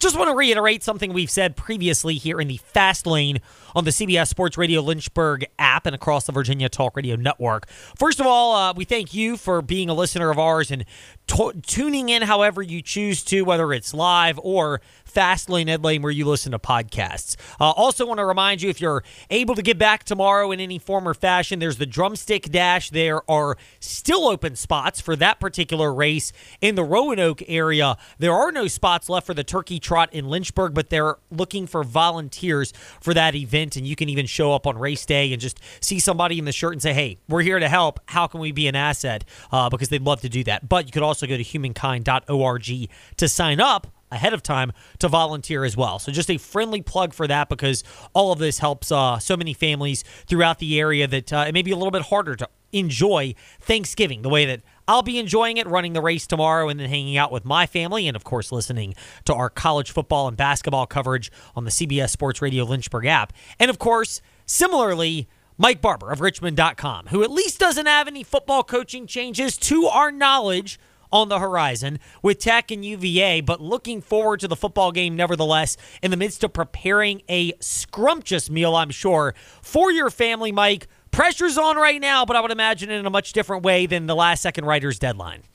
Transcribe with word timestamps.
Just 0.00 0.16
want 0.16 0.30
to 0.30 0.36
reiterate 0.36 0.84
something 0.84 1.12
we've 1.12 1.28
said 1.28 1.56
previously 1.56 2.14
here 2.14 2.40
in 2.40 2.46
the 2.46 2.58
fast 2.58 3.04
lane 3.04 3.40
on 3.74 3.82
the 3.82 3.90
CBS 3.90 4.28
Sports 4.28 4.56
Radio 4.56 4.80
Lynchburg 4.80 5.44
app 5.58 5.86
and 5.86 5.94
across 5.94 6.24
the 6.24 6.30
Virginia 6.30 6.68
Talk 6.68 6.94
Radio 6.94 7.16
Network. 7.16 7.68
First 7.68 8.20
of 8.20 8.26
all, 8.26 8.54
uh, 8.54 8.72
we 8.74 8.84
thank 8.84 9.12
you 9.12 9.36
for 9.36 9.60
being 9.60 9.88
a 9.88 9.94
listener 9.94 10.30
of 10.30 10.38
ours 10.38 10.70
and 10.70 10.84
t- 11.26 11.50
tuning 11.66 12.10
in 12.10 12.22
however 12.22 12.62
you 12.62 12.80
choose 12.80 13.24
to, 13.24 13.42
whether 13.42 13.72
it's 13.72 13.92
live 13.92 14.38
or 14.44 14.80
Fast 15.04 15.50
Lane 15.50 15.68
Ed 15.68 15.82
Lane 15.82 16.02
where 16.02 16.12
you 16.12 16.26
listen 16.26 16.52
to 16.52 16.60
podcasts. 16.60 17.34
Uh, 17.58 17.70
also, 17.70 18.06
want 18.06 18.18
to 18.18 18.24
remind 18.24 18.62
you 18.62 18.70
if 18.70 18.80
you're 18.80 19.02
able 19.30 19.56
to 19.56 19.62
get 19.62 19.78
back 19.78 20.04
tomorrow 20.04 20.52
in 20.52 20.60
any 20.60 20.78
form 20.78 21.08
or 21.08 21.14
fashion, 21.14 21.58
there's 21.58 21.78
the 21.78 21.86
drumstick 21.86 22.50
dash. 22.50 22.90
There 22.90 23.28
are 23.28 23.56
still 23.80 24.28
open 24.28 24.54
spots 24.54 25.00
for 25.00 25.16
that 25.16 25.40
particular 25.40 25.92
race 25.92 26.32
in 26.60 26.76
the 26.76 26.84
Roanoke 26.84 27.42
area. 27.48 27.96
There 28.18 28.32
are 28.32 28.52
no 28.52 28.68
spots 28.68 29.08
left 29.08 29.26
for 29.26 29.34
the 29.34 29.44
turkey 29.44 29.80
trot 29.88 30.12
in 30.12 30.28
Lynchburg, 30.28 30.74
but 30.74 30.90
they're 30.90 31.16
looking 31.30 31.66
for 31.66 31.82
volunteers 31.82 32.74
for 33.00 33.14
that 33.14 33.34
event. 33.34 33.74
And 33.76 33.86
you 33.86 33.96
can 33.96 34.10
even 34.10 34.26
show 34.26 34.52
up 34.52 34.66
on 34.66 34.76
race 34.76 35.06
day 35.06 35.32
and 35.32 35.40
just 35.40 35.58
see 35.80 35.98
somebody 35.98 36.38
in 36.38 36.44
the 36.44 36.52
shirt 36.52 36.74
and 36.74 36.82
say, 36.82 36.92
hey, 36.92 37.16
we're 37.26 37.40
here 37.40 37.58
to 37.58 37.70
help. 37.70 37.98
How 38.04 38.26
can 38.26 38.40
we 38.40 38.52
be 38.52 38.68
an 38.68 38.76
asset? 38.76 39.24
Uh, 39.50 39.70
because 39.70 39.88
they'd 39.88 40.02
love 40.02 40.20
to 40.20 40.28
do 40.28 40.44
that. 40.44 40.68
But 40.68 40.84
you 40.84 40.92
could 40.92 41.02
also 41.02 41.26
go 41.26 41.38
to 41.38 41.42
humankind.org 41.42 42.90
to 43.16 43.28
sign 43.28 43.60
up 43.60 43.86
ahead 44.10 44.32
of 44.32 44.42
time 44.42 44.72
to 44.98 45.08
volunteer 45.08 45.64
as 45.64 45.76
well. 45.76 45.98
So 45.98 46.12
just 46.12 46.30
a 46.30 46.38
friendly 46.38 46.82
plug 46.82 47.12
for 47.12 47.26
that 47.26 47.48
because 47.48 47.84
all 48.14 48.32
of 48.32 48.38
this 48.38 48.58
helps 48.58 48.90
uh, 48.90 49.18
so 49.18 49.36
many 49.36 49.52
families 49.54 50.04
throughout 50.26 50.58
the 50.58 50.78
area 50.78 51.06
that 51.06 51.32
uh, 51.32 51.44
it 51.48 51.52
may 51.52 51.62
be 51.62 51.70
a 51.70 51.76
little 51.76 51.90
bit 51.90 52.02
harder 52.02 52.36
to 52.36 52.48
enjoy 52.72 53.34
Thanksgiving 53.60 54.22
the 54.22 54.28
way 54.28 54.44
that 54.44 54.60
I'll 54.86 55.02
be 55.02 55.18
enjoying 55.18 55.56
it 55.56 55.66
running 55.66 55.92
the 55.92 56.02
race 56.02 56.26
tomorrow 56.26 56.68
and 56.68 56.78
then 56.78 56.88
hanging 56.88 57.16
out 57.16 57.32
with 57.32 57.44
my 57.44 57.66
family 57.66 58.06
and 58.06 58.16
of 58.16 58.24
course 58.24 58.52
listening 58.52 58.94
to 59.24 59.34
our 59.34 59.48
college 59.48 59.90
football 59.90 60.28
and 60.28 60.36
basketball 60.36 60.86
coverage 60.86 61.30
on 61.56 61.64
the 61.64 61.70
CBS 61.70 62.10
Sports 62.10 62.42
Radio 62.42 62.64
Lynchburg 62.64 63.06
app. 63.06 63.32
And 63.58 63.70
of 63.70 63.78
course, 63.78 64.20
similarly, 64.44 65.28
Mike 65.56 65.80
Barber 65.80 66.10
of 66.10 66.20
Richmond.com, 66.20 67.06
who 67.06 67.22
at 67.22 67.30
least 67.30 67.58
doesn't 67.58 67.86
have 67.86 68.06
any 68.06 68.22
football 68.22 68.62
coaching 68.62 69.06
changes 69.06 69.56
to 69.58 69.86
our 69.86 70.12
knowledge 70.12 70.78
on 71.12 71.28
the 71.28 71.38
horizon 71.38 71.98
with 72.22 72.38
Tech 72.38 72.70
and 72.70 72.84
UVA, 72.84 73.40
but 73.40 73.60
looking 73.60 74.00
forward 74.00 74.40
to 74.40 74.48
the 74.48 74.56
football 74.56 74.92
game 74.92 75.16
nevertheless 75.16 75.76
in 76.02 76.10
the 76.10 76.16
midst 76.16 76.44
of 76.44 76.52
preparing 76.52 77.22
a 77.28 77.52
scrumptious 77.60 78.50
meal, 78.50 78.74
I'm 78.76 78.90
sure, 78.90 79.34
for 79.62 79.90
your 79.90 80.10
family, 80.10 80.52
Mike. 80.52 80.88
Pressure's 81.10 81.56
on 81.56 81.76
right 81.76 82.00
now, 82.00 82.24
but 82.24 82.36
I 82.36 82.40
would 82.40 82.50
imagine 82.50 82.90
in 82.90 83.06
a 83.06 83.10
much 83.10 83.32
different 83.32 83.62
way 83.62 83.86
than 83.86 84.06
the 84.06 84.14
last 84.14 84.42
second 84.42 84.64
writer's 84.66 84.98
deadline. 84.98 85.42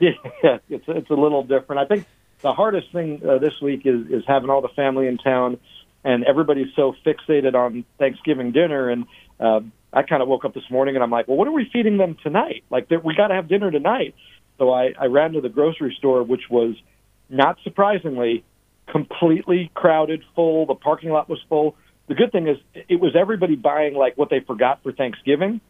Yeah, 0.00 0.58
it's 0.68 0.84
it's 0.86 1.10
a 1.10 1.14
little 1.14 1.42
different. 1.42 1.80
I 1.80 1.86
think 1.86 2.06
the 2.42 2.52
hardest 2.52 2.92
thing 2.92 3.20
uh, 3.26 3.38
this 3.38 3.54
week 3.60 3.82
is 3.84 4.06
is 4.08 4.22
having 4.28 4.48
all 4.48 4.60
the 4.60 4.68
family 4.68 5.08
in 5.08 5.18
town, 5.18 5.58
and 6.04 6.24
everybody's 6.24 6.72
so 6.76 6.94
fixated 7.04 7.54
on 7.54 7.84
Thanksgiving 7.98 8.52
dinner. 8.52 8.90
And 8.90 9.06
uh, 9.40 9.60
I 9.92 10.02
kind 10.02 10.22
of 10.22 10.28
woke 10.28 10.44
up 10.44 10.54
this 10.54 10.70
morning 10.70 10.94
and 10.94 11.02
I'm 11.02 11.10
like, 11.10 11.28
well, 11.28 11.36
what 11.36 11.48
are 11.48 11.52
we 11.52 11.68
feeding 11.72 11.96
them 11.96 12.16
tonight? 12.22 12.64
Like, 12.70 12.88
we 13.02 13.14
got 13.14 13.28
to 13.28 13.34
have 13.34 13.48
dinner 13.48 13.70
tonight. 13.70 14.14
So 14.58 14.70
I, 14.70 14.92
I 14.98 15.06
ran 15.06 15.32
to 15.32 15.40
the 15.40 15.48
grocery 15.48 15.94
store, 15.98 16.22
which 16.22 16.42
was 16.50 16.74
not 17.28 17.58
surprisingly 17.62 18.44
completely 18.90 19.70
crowded, 19.74 20.22
full. 20.34 20.66
The 20.66 20.74
parking 20.74 21.10
lot 21.10 21.28
was 21.28 21.38
full. 21.48 21.76
The 22.08 22.14
good 22.14 22.32
thing 22.32 22.48
is 22.48 22.56
it 22.88 23.00
was 23.00 23.14
everybody 23.18 23.54
buying 23.54 23.94
like 23.94 24.16
what 24.16 24.30
they 24.30 24.40
forgot 24.40 24.82
for 24.82 24.92
Thanksgiving. 24.92 25.60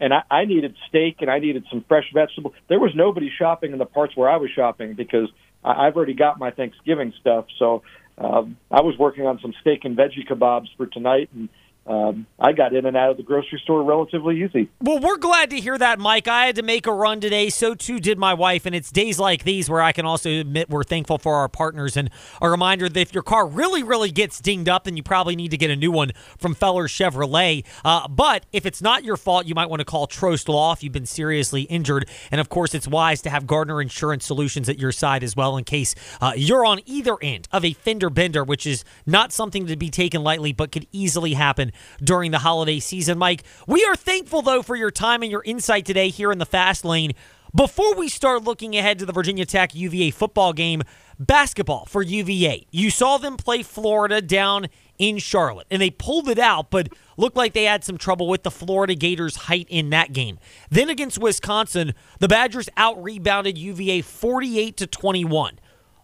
And 0.00 0.14
I, 0.14 0.22
I 0.30 0.44
needed 0.44 0.76
steak 0.88 1.16
and 1.20 1.28
I 1.30 1.40
needed 1.40 1.64
some 1.70 1.84
fresh 1.88 2.04
vegetables. 2.14 2.54
There 2.68 2.78
was 2.78 2.92
nobody 2.94 3.30
shopping 3.36 3.72
in 3.72 3.78
the 3.78 3.84
parts 3.84 4.16
where 4.16 4.30
I 4.30 4.36
was 4.36 4.50
shopping 4.54 4.94
because 4.94 5.28
I, 5.64 5.86
I've 5.86 5.96
already 5.96 6.14
got 6.14 6.38
my 6.38 6.52
Thanksgiving 6.52 7.12
stuff. 7.20 7.46
So 7.58 7.82
um, 8.16 8.56
I 8.70 8.82
was 8.82 8.96
working 8.96 9.26
on 9.26 9.40
some 9.40 9.52
steak 9.60 9.84
and 9.84 9.96
veggie 9.96 10.28
kebabs 10.28 10.68
for 10.76 10.86
tonight, 10.86 11.30
and 11.34 11.48
um, 11.88 12.26
I 12.38 12.52
got 12.52 12.74
in 12.74 12.84
and 12.84 12.96
out 12.96 13.12
of 13.12 13.16
the 13.16 13.22
grocery 13.22 13.58
store 13.64 13.82
relatively 13.82 14.44
easy. 14.44 14.68
Well, 14.80 15.00
we're 15.00 15.16
glad 15.16 15.48
to 15.50 15.60
hear 15.60 15.78
that, 15.78 15.98
Mike. 15.98 16.28
I 16.28 16.44
had 16.44 16.56
to 16.56 16.62
make 16.62 16.86
a 16.86 16.92
run 16.92 17.18
today. 17.20 17.48
So 17.48 17.74
too 17.74 17.98
did 17.98 18.18
my 18.18 18.34
wife. 18.34 18.66
And 18.66 18.74
it's 18.74 18.92
days 18.92 19.18
like 19.18 19.44
these 19.44 19.70
where 19.70 19.80
I 19.80 19.92
can 19.92 20.04
also 20.04 20.28
admit 20.28 20.68
we're 20.68 20.84
thankful 20.84 21.16
for 21.16 21.36
our 21.36 21.48
partners. 21.48 21.96
And 21.96 22.10
a 22.42 22.50
reminder 22.50 22.90
that 22.90 23.00
if 23.00 23.14
your 23.14 23.22
car 23.22 23.46
really, 23.46 23.82
really 23.82 24.10
gets 24.10 24.38
dinged 24.38 24.68
up, 24.68 24.84
then 24.84 24.98
you 24.98 25.02
probably 25.02 25.34
need 25.34 25.50
to 25.52 25.56
get 25.56 25.70
a 25.70 25.76
new 25.76 25.90
one 25.90 26.12
from 26.36 26.54
Feller 26.54 26.88
Chevrolet. 26.88 27.64
Uh, 27.84 28.06
but 28.06 28.44
if 28.52 28.66
it's 28.66 28.82
not 28.82 29.02
your 29.02 29.16
fault, 29.16 29.46
you 29.46 29.54
might 29.54 29.70
want 29.70 29.80
to 29.80 29.86
call 29.86 30.06
Trost 30.06 30.48
Law 30.48 30.72
if 30.72 30.82
you've 30.82 30.92
been 30.92 31.06
seriously 31.06 31.62
injured. 31.62 32.06
And 32.30 32.38
of 32.38 32.50
course, 32.50 32.74
it's 32.74 32.86
wise 32.86 33.22
to 33.22 33.30
have 33.30 33.46
Gardner 33.46 33.80
Insurance 33.80 34.26
Solutions 34.26 34.68
at 34.68 34.78
your 34.78 34.92
side 34.92 35.22
as 35.22 35.34
well 35.34 35.56
in 35.56 35.64
case 35.64 35.94
uh, 36.20 36.32
you're 36.36 36.66
on 36.66 36.80
either 36.84 37.16
end 37.22 37.48
of 37.50 37.64
a 37.64 37.72
fender 37.72 38.10
bender, 38.10 38.44
which 38.44 38.66
is 38.66 38.84
not 39.06 39.32
something 39.32 39.66
to 39.66 39.76
be 39.76 39.88
taken 39.88 40.22
lightly, 40.22 40.52
but 40.52 40.70
could 40.70 40.86
easily 40.92 41.32
happen 41.32 41.72
during 42.02 42.30
the 42.30 42.38
holiday 42.38 42.80
season. 42.80 43.18
Mike, 43.18 43.44
we 43.66 43.84
are 43.84 43.96
thankful, 43.96 44.42
though, 44.42 44.62
for 44.62 44.76
your 44.76 44.90
time 44.90 45.22
and 45.22 45.30
your 45.30 45.42
insight 45.44 45.84
today 45.84 46.08
here 46.08 46.32
in 46.32 46.38
the 46.38 46.46
fast 46.46 46.84
lane. 46.84 47.12
Before 47.54 47.94
we 47.94 48.08
start 48.08 48.44
looking 48.44 48.76
ahead 48.76 48.98
to 48.98 49.06
the 49.06 49.12
Virginia 49.12 49.46
Tech 49.46 49.74
UVA 49.74 50.10
football 50.10 50.52
game, 50.52 50.82
basketball 51.18 51.86
for 51.86 52.02
UVA. 52.02 52.66
You 52.70 52.90
saw 52.90 53.18
them 53.18 53.36
play 53.36 53.62
Florida 53.62 54.20
down 54.20 54.68
in 54.98 55.18
Charlotte, 55.18 55.66
and 55.70 55.80
they 55.80 55.90
pulled 55.90 56.28
it 56.28 56.38
out, 56.38 56.70
but 56.70 56.88
looked 57.16 57.36
like 57.36 57.52
they 57.52 57.64
had 57.64 57.84
some 57.84 57.98
trouble 57.98 58.28
with 58.28 58.42
the 58.42 58.50
Florida 58.50 58.94
Gators' 58.94 59.36
height 59.36 59.66
in 59.70 59.90
that 59.90 60.12
game. 60.12 60.38
Then 60.70 60.88
against 60.88 61.18
Wisconsin, 61.18 61.94
the 62.20 62.28
Badgers 62.28 62.68
out 62.76 63.02
rebounded 63.02 63.56
UVA 63.56 64.02
48 64.02 64.76
to 64.76 64.86
21. 64.86 65.58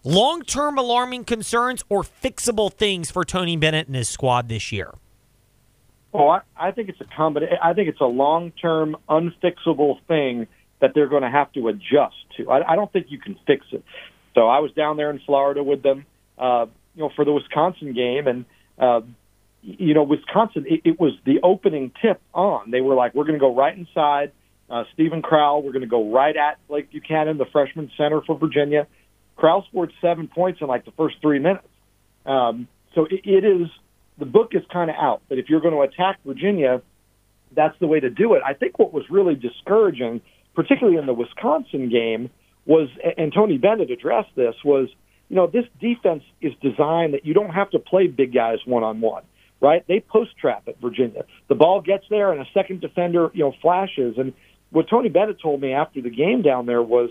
Long 0.04 0.42
term 0.42 0.76
alarming 0.78 1.24
concerns 1.24 1.82
or 1.88 2.02
fixable 2.02 2.72
things 2.72 3.10
for 3.10 3.24
Tony 3.24 3.56
Bennett 3.56 3.86
and 3.86 3.96
his 3.96 4.08
squad 4.08 4.48
this 4.48 4.70
year? 4.70 4.92
Oh, 6.14 6.28
I, 6.28 6.42
I 6.56 6.70
think 6.70 6.88
it's 6.88 7.00
a 7.00 7.16
combination. 7.16 7.56
I 7.60 7.72
think 7.74 7.88
it's 7.88 8.00
a 8.00 8.06
long-term, 8.06 8.96
unfixable 9.08 9.98
thing 10.06 10.46
that 10.80 10.92
they're 10.94 11.08
going 11.08 11.22
to 11.22 11.30
have 11.30 11.52
to 11.54 11.66
adjust 11.68 12.14
to. 12.36 12.50
I, 12.50 12.72
I 12.72 12.76
don't 12.76 12.92
think 12.92 13.06
you 13.08 13.18
can 13.18 13.36
fix 13.46 13.66
it. 13.72 13.82
So 14.34 14.46
I 14.46 14.60
was 14.60 14.70
down 14.72 14.96
there 14.96 15.10
in 15.10 15.18
Florida 15.26 15.62
with 15.64 15.82
them, 15.82 16.06
uh, 16.38 16.66
you 16.94 17.02
know, 17.02 17.10
for 17.16 17.24
the 17.24 17.32
Wisconsin 17.32 17.94
game, 17.94 18.28
and 18.28 18.44
uh, 18.78 19.00
you 19.62 19.94
know, 19.94 20.04
Wisconsin. 20.04 20.66
It, 20.68 20.82
it 20.84 21.00
was 21.00 21.12
the 21.24 21.40
opening 21.42 21.90
tip 22.00 22.20
on. 22.32 22.70
They 22.70 22.80
were 22.80 22.94
like, 22.94 23.14
"We're 23.14 23.24
going 23.24 23.38
to 23.38 23.40
go 23.40 23.54
right 23.54 23.76
inside." 23.76 24.32
Uh, 24.70 24.84
Steven 24.94 25.20
Crowl, 25.20 25.62
we're 25.62 25.72
going 25.72 25.82
to 25.82 25.88
go 25.88 26.10
right 26.10 26.36
at 26.36 26.58
Blake 26.68 26.90
Buchanan, 26.90 27.38
the 27.38 27.44
freshman 27.44 27.90
center 27.96 28.22
for 28.22 28.38
Virginia. 28.38 28.86
Crowl 29.36 29.64
scored 29.68 29.92
seven 30.00 30.28
points 30.28 30.60
in 30.60 30.68
like 30.68 30.84
the 30.84 30.92
first 30.92 31.16
three 31.20 31.38
minutes. 31.38 31.66
Um, 32.24 32.68
so 32.94 33.04
it, 33.04 33.20
it 33.24 33.44
is 33.44 33.68
the 34.18 34.26
book 34.26 34.52
is 34.52 34.62
kind 34.72 34.90
of 34.90 34.96
out 34.96 35.22
that 35.28 35.38
if 35.38 35.48
you're 35.48 35.60
going 35.60 35.74
to 35.74 35.80
attack 35.80 36.18
Virginia, 36.24 36.82
that's 37.54 37.78
the 37.80 37.86
way 37.86 38.00
to 38.00 38.10
do 38.10 38.34
it. 38.34 38.42
I 38.44 38.54
think 38.54 38.78
what 38.78 38.92
was 38.92 39.04
really 39.10 39.34
discouraging, 39.34 40.20
particularly 40.54 40.98
in 40.98 41.06
the 41.06 41.14
Wisconsin 41.14 41.88
game, 41.88 42.30
was, 42.66 42.88
and 43.16 43.32
Tony 43.32 43.58
Bennett 43.58 43.90
addressed 43.90 44.34
this, 44.36 44.54
was, 44.64 44.88
you 45.28 45.36
know, 45.36 45.46
this 45.46 45.64
defense 45.80 46.22
is 46.40 46.52
designed 46.62 47.14
that 47.14 47.26
you 47.26 47.34
don't 47.34 47.50
have 47.50 47.70
to 47.70 47.78
play 47.78 48.06
big 48.06 48.32
guys 48.32 48.58
one 48.64 48.82
on 48.82 49.00
one, 49.00 49.22
right? 49.60 49.84
They 49.86 50.00
post 50.00 50.36
trap 50.38 50.64
at 50.68 50.80
Virginia. 50.80 51.24
The 51.48 51.54
ball 51.54 51.80
gets 51.80 52.04
there 52.08 52.32
and 52.32 52.40
a 52.40 52.46
second 52.54 52.80
defender, 52.80 53.30
you 53.34 53.44
know, 53.44 53.54
flashes. 53.60 54.16
And 54.16 54.32
what 54.70 54.88
Tony 54.88 55.08
Bennett 55.08 55.40
told 55.40 55.60
me 55.60 55.72
after 55.72 56.00
the 56.00 56.10
game 56.10 56.42
down 56.42 56.66
there 56.66 56.82
was, 56.82 57.10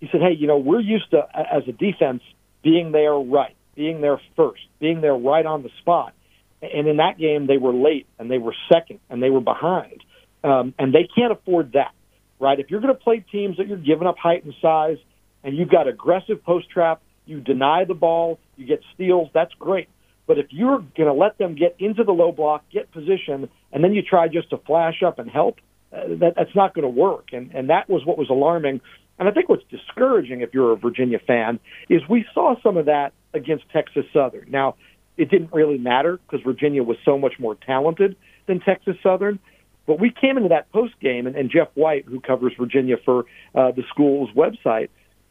he 0.00 0.08
said, 0.10 0.20
hey, 0.20 0.34
you 0.38 0.46
know, 0.46 0.58
we're 0.58 0.80
used 0.80 1.10
to, 1.12 1.26
as 1.34 1.62
a 1.68 1.72
defense, 1.72 2.22
being 2.62 2.92
there 2.92 3.14
right, 3.14 3.56
being 3.74 4.00
there 4.00 4.20
first, 4.36 4.62
being 4.80 5.00
there 5.00 5.14
right 5.14 5.46
on 5.46 5.62
the 5.62 5.70
spot. 5.80 6.14
And 6.62 6.86
in 6.86 6.98
that 6.98 7.18
game, 7.18 7.46
they 7.46 7.58
were 7.58 7.74
late 7.74 8.06
and 8.18 8.30
they 8.30 8.38
were 8.38 8.54
second 8.72 9.00
and 9.10 9.22
they 9.22 9.30
were 9.30 9.40
behind. 9.40 10.04
Um, 10.44 10.74
and 10.78 10.94
they 10.94 11.08
can't 11.14 11.32
afford 11.32 11.72
that, 11.72 11.92
right? 12.38 12.58
If 12.58 12.70
you're 12.70 12.80
going 12.80 12.94
to 12.94 13.00
play 13.00 13.24
teams 13.32 13.56
that 13.56 13.66
you're 13.66 13.76
giving 13.76 14.06
up 14.06 14.16
height 14.16 14.44
and 14.44 14.54
size 14.62 14.98
and 15.42 15.56
you've 15.56 15.70
got 15.70 15.88
aggressive 15.88 16.42
post 16.44 16.70
trap, 16.70 17.02
you 17.26 17.40
deny 17.40 17.84
the 17.84 17.94
ball, 17.94 18.38
you 18.56 18.66
get 18.66 18.80
steals, 18.94 19.28
that's 19.34 19.52
great. 19.58 19.88
But 20.26 20.38
if 20.38 20.46
you're 20.50 20.78
going 20.78 21.08
to 21.08 21.12
let 21.12 21.38
them 21.38 21.54
get 21.56 21.76
into 21.78 22.04
the 22.04 22.12
low 22.12 22.32
block, 22.32 22.64
get 22.72 22.90
position, 22.92 23.48
and 23.72 23.82
then 23.82 23.92
you 23.92 24.02
try 24.02 24.28
just 24.28 24.50
to 24.50 24.58
flash 24.58 25.02
up 25.04 25.18
and 25.18 25.28
help, 25.28 25.58
uh, 25.92 26.00
that, 26.20 26.34
that's 26.36 26.54
not 26.54 26.74
going 26.74 26.84
to 26.84 26.88
work. 26.88 27.28
And, 27.32 27.50
and 27.52 27.70
that 27.70 27.88
was 27.88 28.06
what 28.06 28.18
was 28.18 28.30
alarming. 28.30 28.80
And 29.18 29.28
I 29.28 29.32
think 29.32 29.48
what's 29.48 29.64
discouraging 29.70 30.40
if 30.40 30.54
you're 30.54 30.72
a 30.72 30.76
Virginia 30.76 31.18
fan 31.24 31.60
is 31.88 32.02
we 32.08 32.24
saw 32.34 32.54
some 32.62 32.76
of 32.76 32.86
that 32.86 33.12
against 33.34 33.64
Texas 33.72 34.04
Southern. 34.12 34.50
Now, 34.50 34.76
it 35.16 35.30
didn't 35.30 35.52
really 35.52 35.78
matter 35.78 36.18
because 36.18 36.44
Virginia 36.44 36.82
was 36.82 36.96
so 37.04 37.18
much 37.18 37.34
more 37.38 37.54
talented 37.54 38.16
than 38.46 38.60
Texas 38.60 38.96
Southern. 39.02 39.38
But 39.86 39.98
we 39.98 40.10
came 40.10 40.36
into 40.36 40.50
that 40.50 40.70
post 40.72 40.94
game, 41.00 41.26
and, 41.26 41.34
and 41.36 41.50
Jeff 41.50 41.68
White, 41.74 42.04
who 42.06 42.20
covers 42.20 42.52
Virginia 42.58 42.96
for 43.04 43.24
uh, 43.54 43.72
the 43.72 43.82
school's 43.90 44.30
website, 44.30 44.88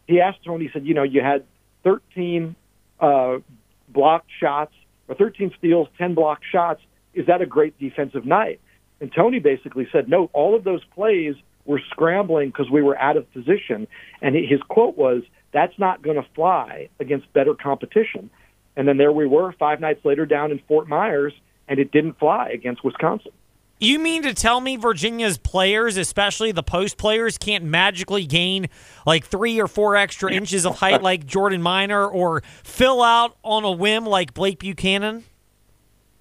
he 0.08 0.20
asked 0.20 0.40
Tony, 0.46 0.66
he 0.66 0.72
said, 0.74 0.86
you 0.86 0.94
know, 0.94 1.04
you 1.04 1.22
had 1.22 1.46
13 1.84 2.56
uh, 3.00 3.38
blocked 3.88 4.30
shots 4.40 4.74
or 5.08 5.16
13 5.16 5.52
steals, 5.58 5.88
10 5.98 6.16
blocked 6.16 6.44
shots. 6.52 6.82
Is 7.14 7.28
that 7.28 7.42
a 7.42 7.46
great 7.46 7.80
defensive 7.80 8.26
night? 8.26 8.60
And 9.00 9.12
Tony 9.14 9.40
basically 9.40 9.88
said, 9.92 10.10
no, 10.10 10.30
all 10.34 10.56
of 10.56 10.64
those 10.64 10.84
plays 10.94 11.36
were 11.66 11.82
scrambling 11.90 12.50
because 12.50 12.70
we 12.70 12.82
were 12.82 12.98
out 12.98 13.18
of 13.18 13.32
position. 13.32 13.88
And 14.22 14.36
his 14.36 14.62
quote 14.68 14.98
was, 14.98 15.24
That's 15.54 15.78
not 15.78 16.02
going 16.02 16.18
to 16.18 16.28
fly 16.36 16.90
against 17.00 17.32
better 17.34 17.54
competition. 17.54 18.30
And 18.82 18.88
then 18.88 18.98
there 18.98 19.12
we 19.12 19.28
were 19.28 19.52
five 19.60 19.80
nights 19.80 20.04
later 20.04 20.26
down 20.26 20.50
in 20.50 20.58
Fort 20.68 20.88
Myers, 20.88 21.34
and 21.68 21.78
it 21.78 21.92
didn't 21.92 22.18
fly 22.18 22.50
against 22.50 22.84
Wisconsin. 22.84 23.32
You 23.80 24.00
mean 24.00 24.24
to 24.24 24.34
tell 24.34 24.60
me 24.60 24.76
Virginia's 24.76 25.38
players, 25.38 25.98
especially 25.98 26.52
the 26.52 26.64
post 26.64 26.98
players, 26.98 27.38
can't 27.38 27.64
magically 27.64 28.26
gain 28.26 28.70
like 29.06 29.24
three 29.24 29.62
or 29.62 29.68
four 29.68 29.96
extra 29.96 30.34
inches 30.34 30.66
of 30.66 30.80
height 30.80 31.04
like 31.04 31.28
Jordan 31.28 31.62
Minor 31.62 32.08
or 32.08 32.42
fill 32.64 33.04
out 33.04 33.38
on 33.44 33.64
a 33.66 33.72
whim 33.72 34.04
like 34.08 34.34
Blake 34.34 34.58
Buchanan? 34.58 35.26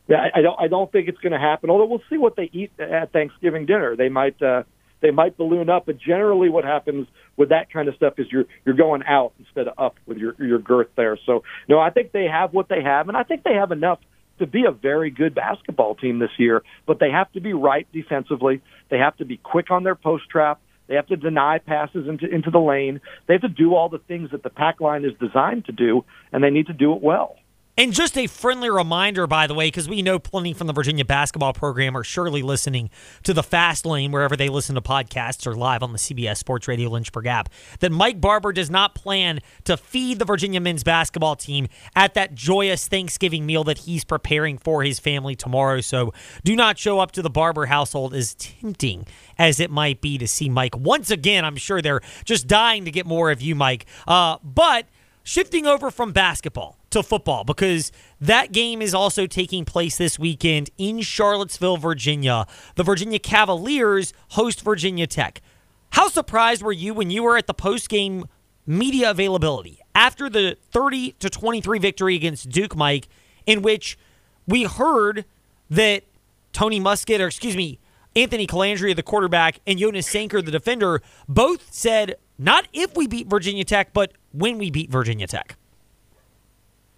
Yeah, 0.07 0.19
I, 0.19 0.41
I 0.41 0.43
don't. 0.43 0.61
I 0.61 0.69
don't 0.69 0.93
think 0.93 1.09
it's 1.09 1.21
going 1.21 1.33
to 1.33 1.39
happen. 1.39 1.71
Although 1.71 1.87
we'll 1.87 2.03
see 2.11 2.19
what 2.19 2.37
they 2.37 2.51
eat 2.53 2.73
at 2.79 3.11
Thanksgiving 3.11 3.65
dinner. 3.65 3.97
They 3.97 4.11
might. 4.11 4.43
Uh, 4.43 4.65
they 5.01 5.11
might 5.11 5.37
balloon 5.37 5.69
up, 5.71 5.87
but 5.87 5.99
generally, 5.99 6.49
what 6.49 6.65
happens 6.65 7.07
with 7.37 7.51
that 7.51 7.73
kind 7.73 7.89
of 7.89 7.95
stuff 7.95 8.15
is 8.19 8.27
you're 8.31 8.45
you're 8.65 8.77
going 8.77 9.03
out 9.05 9.33
instead 9.39 9.69
of 9.69 9.75
up 9.79 9.97
with 10.07 10.19
your 10.19 10.35
your 10.39 10.59
girth 10.59 10.89
there. 10.97 11.19
So 11.27 11.43
no, 11.69 11.79
I 11.79 11.91
think 11.91 12.13
they 12.13 12.25
have 12.25 12.53
what 12.53 12.69
they 12.69 12.83
have, 12.83 13.09
and 13.09 13.17
I 13.17 13.23
think 13.23 13.43
they 13.43 13.55
have 13.55 13.73
enough 13.73 13.99
to 14.39 14.47
be 14.47 14.65
a 14.67 14.73
very 14.73 15.11
good 15.11 15.35
basketball 15.35 15.95
team 15.95 16.19
this 16.19 16.31
year, 16.39 16.63
but 16.87 16.99
they 16.99 17.11
have 17.11 17.31
to 17.33 17.41
be 17.41 17.53
right 17.53 17.87
defensively. 17.93 18.63
They 18.91 18.99
have 18.99 19.17
to 19.19 19.25
be 19.25 19.37
quick 19.37 19.71
on 19.71 19.85
their 19.85 19.95
post 19.95 20.29
trap. 20.31 20.61
They 20.89 20.97
have 20.97 21.07
to 21.07 21.17
deny 21.17 21.59
passes 21.59 22.09
into 22.09 22.27
into 22.27 22.51
the 22.51 22.59
lane. 22.59 23.01
They 23.27 23.35
have 23.35 23.43
to 23.43 23.49
do 23.49 23.75
all 23.75 23.89
the 23.89 23.99
things 23.99 24.33
that 24.33 24.43
the 24.43 24.51
pack 24.51 24.81
line 24.81 25.05
is 25.05 25.13
designed 25.21 25.67
to 25.67 25.73
do, 25.73 26.05
and 26.33 26.43
they 26.43 26.51
need 26.51 26.67
to 26.67 26.73
do 26.73 26.95
it 26.95 27.03
well. 27.03 27.37
And 27.81 27.95
just 27.95 28.19
a 28.19 28.27
friendly 28.27 28.69
reminder, 28.69 29.27
by 29.27 29.47
the 29.47 29.55
way, 29.55 29.69
because 29.69 29.89
we 29.89 30.03
know 30.03 30.19
plenty 30.19 30.53
from 30.53 30.67
the 30.67 30.75
Virginia 30.75 31.03
basketball 31.03 31.55
program 31.55 31.97
are 31.97 32.05
surely 32.05 32.43
listening 32.43 32.91
to 33.23 33.33
the 33.33 33.43
Fast 33.43 33.87
Lane 33.87 34.13
wherever 34.13 34.37
they 34.37 34.51
listen 34.51 34.75
to 34.75 34.83
podcasts 34.83 35.47
or 35.47 35.55
live 35.55 35.83
on 35.83 35.93
the 35.93 35.99
CBS 35.99 36.37
Sports 36.37 36.69
Radio 36.69 36.91
Lynchburg 36.91 37.25
app, 37.25 37.49
that 37.79 37.91
Mike 37.91 38.21
Barber 38.21 38.53
does 38.53 38.69
not 38.69 38.95
plan 38.95 39.41
to 39.65 39.79
feed 39.79 40.19
the 40.19 40.27
Virginia 40.27 40.61
men's 40.61 40.85
basketball 40.85 41.37
team 41.37 41.69
at 41.97 42.13
that 42.13 42.35
joyous 42.35 42.87
Thanksgiving 42.87 43.47
meal 43.47 43.65
that 43.65 43.79
he's 43.79 44.05
preparing 44.05 44.59
for 44.59 44.83
his 44.83 44.99
family 44.99 45.35
tomorrow. 45.35 45.81
So 45.81 46.13
do 46.45 46.55
not 46.55 46.79
show 46.79 47.01
up 47.01 47.13
to 47.13 47.23
the 47.23 47.31
Barber 47.31 47.65
household 47.65 48.13
as 48.13 48.35
tempting 48.35 49.07
as 49.39 49.59
it 49.59 49.71
might 49.71 50.03
be 50.03 50.19
to 50.19 50.29
see 50.29 50.51
Mike. 50.51 50.77
Once 50.77 51.11
again, 51.11 51.47
I'm 51.47 51.57
sure 51.57 51.81
they're 51.81 52.03
just 52.27 52.47
dying 52.47 52.85
to 52.85 52.91
get 52.91 53.07
more 53.07 53.31
of 53.31 53.41
you, 53.41 53.55
Mike. 53.55 53.87
Uh, 54.07 54.37
but 54.45 54.85
shifting 55.23 55.67
over 55.67 55.91
from 55.91 56.13
basketball 56.13 56.77
to 56.91 57.03
football 57.03 57.45
because 57.45 57.93
that 58.21 58.53
game 58.53 58.83
is 58.83 58.95
also 58.95 59.27
taking 59.27 59.65
place 59.65 59.97
this 59.97 60.19
weekend 60.19 60.71
in 60.77 61.01
Charlottesville, 61.01 61.77
Virginia. 61.77 62.47
The 62.75 62.83
Virginia 62.83 63.19
Cavaliers 63.19 64.13
host 64.31 64.63
Virginia 64.63 65.07
Tech. 65.07 65.41
How 65.91 66.09
surprised 66.09 66.63
were 66.63 66.73
you 66.73 66.95
when 66.95 67.11
you 67.11 67.23
were 67.23 67.37
at 67.37 67.47
the 67.47 67.55
post-game 67.55 68.27
media 68.67 69.11
availability 69.11 69.81
after 69.95 70.29
the 70.29 70.57
30 70.71 71.13
to 71.13 71.31
23 71.31 71.79
victory 71.79 72.15
against 72.15 72.49
Duke 72.51 72.77
Mike 72.77 73.09
in 73.47 73.63
which 73.63 73.99
we 74.47 74.65
heard 74.65 75.25
that 75.69 76.05
Tony 76.53 76.81
Muskett 76.81 77.21
or 77.21 77.27
excuse 77.27 77.57
me, 77.57 77.79
Anthony 78.17 78.47
Colandrea 78.47 78.95
the 78.95 79.03
quarterback 79.03 79.61
and 79.67 79.79
Jonas 79.79 80.09
Sanker 80.09 80.43
the 80.43 80.51
defender 80.51 81.03
both 81.29 81.73
said 81.73 82.17
not 82.39 82.67
if 82.73 82.97
we 82.97 83.07
beat 83.07 83.29
Virginia 83.29 83.65
Tech 83.65 83.93
but 83.93 84.13
when 84.33 84.59
we 84.59 84.71
beat 84.71 84.91
Virginia 84.91 85.27
Tech. 85.27 85.57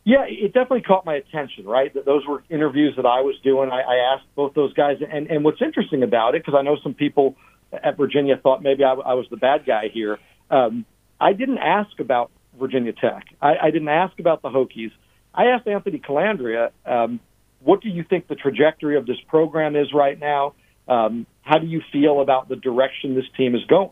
Yeah, 0.05 0.25
it 0.27 0.53
definitely 0.53 0.83
caught 0.83 1.07
my 1.07 1.15
attention, 1.15 1.65
right? 1.65 1.93
That 1.95 2.05
those 2.05 2.27
were 2.27 2.43
interviews 2.51 2.95
that 2.97 3.07
I 3.07 3.21
was 3.21 3.37
doing. 3.45 3.71
I, 3.71 3.83
I 3.83 4.15
asked 4.15 4.27
both 4.35 4.55
those 4.55 4.73
guys, 4.75 4.97
and 5.01 5.29
and 5.29 5.45
what's 5.45 5.63
interesting 5.63 6.03
about 6.03 6.35
it, 6.35 6.45
because 6.45 6.59
I 6.59 6.63
know 6.63 6.77
some 6.83 6.95
people 6.95 7.37
at 7.73 7.97
Virginia 7.97 8.37
thought 8.37 8.63
maybe 8.63 8.85
I, 8.85 8.93
I 8.93 9.15
was 9.15 9.27
the 9.31 9.37
bad 9.37 9.65
guy 9.65 9.85
here. 9.93 10.19
Um, 10.51 10.85
I 11.21 11.33
didn't 11.33 11.59
ask 11.59 12.01
about 12.01 12.31
Virginia 12.59 12.93
Tech. 12.93 13.27
I, 13.41 13.55
I 13.63 13.71
didn't 13.71 13.89
ask 13.89 14.19
about 14.19 14.43
the 14.43 14.49
Hokies. 14.49 14.91
I 15.35 15.47
asked 15.47 15.67
Anthony 15.67 15.99
Colandrea, 15.99 16.71
um, 16.85 17.21
what 17.61 17.81
do 17.81 17.89
you 17.89 18.05
think 18.09 18.29
the 18.29 18.35
trajectory 18.35 18.97
of 18.97 19.07
this 19.07 19.17
program 19.29 19.77
is 19.77 19.93
right 19.95 20.19
now? 20.19 20.55
Um, 20.89 21.27
how 21.43 21.59
do 21.59 21.67
you 21.67 21.81
feel 21.93 22.21
about 22.21 22.49
the 22.49 22.57
direction 22.57 23.15
this 23.15 23.25
team 23.37 23.55
is 23.55 23.65
going? 23.69 23.91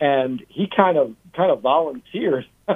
And 0.00 0.42
he 0.48 0.68
kind 0.74 0.96
of 0.96 1.14
kind 1.36 1.50
of 1.50 1.60
volunteered 1.60 2.46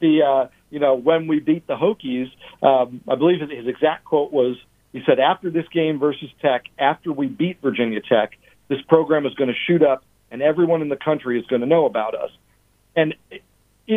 the 0.00 0.22
uh, 0.22 0.48
you 0.70 0.80
know, 0.80 0.94
when 0.94 1.26
we 1.26 1.40
beat 1.40 1.66
the 1.66 1.76
Hokies, 1.76 2.30
um, 2.62 3.00
I 3.08 3.14
believe 3.14 3.40
his 3.40 3.66
exact 3.66 4.04
quote 4.04 4.32
was, 4.32 4.56
he 4.92 5.02
said, 5.06 5.18
after 5.18 5.50
this 5.50 5.66
game 5.72 5.98
versus 5.98 6.28
Tech, 6.42 6.64
after 6.78 7.12
we 7.12 7.28
beat 7.28 7.58
Virginia 7.62 8.00
Tech, 8.00 8.32
this 8.68 8.80
program 8.88 9.26
is 9.26 9.34
going 9.34 9.48
to 9.48 9.56
shoot 9.66 9.82
up 9.82 10.04
and 10.30 10.42
everyone 10.42 10.82
in 10.82 10.88
the 10.88 10.96
country 10.96 11.38
is 11.38 11.46
going 11.46 11.60
to 11.60 11.66
know 11.66 11.86
about 11.86 12.14
us. 12.14 12.30
And 12.94 13.14
it, 13.30 13.42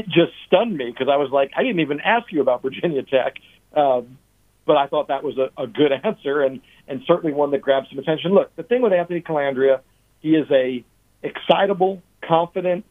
just 0.05 0.31
stunned 0.45 0.77
me 0.77 0.91
because 0.91 1.07
I 1.11 1.17
was 1.17 1.31
like, 1.31 1.49
I 1.57 1.63
didn't 1.63 1.79
even 1.79 1.99
ask 1.99 2.31
you 2.31 2.41
about 2.41 2.61
Virginia 2.61 3.01
Tech. 3.01 3.37
Um, 3.75 4.19
but 4.67 4.77
I 4.77 4.85
thought 4.85 5.07
that 5.07 5.23
was 5.23 5.35
a, 5.39 5.49
a 5.59 5.65
good 5.65 5.91
answer 6.03 6.41
and, 6.43 6.61
and 6.87 7.01
certainly 7.07 7.33
one 7.33 7.49
that 7.51 7.61
grabbed 7.61 7.87
some 7.89 7.97
attention. 7.97 8.33
Look, 8.33 8.55
the 8.55 8.61
thing 8.61 8.83
with 8.83 8.93
Anthony 8.93 9.21
Colandrea, 9.21 9.81
he 10.19 10.35
is 10.35 10.45
a 10.51 10.83
excitable, 11.23 12.03
confident, 12.27 12.85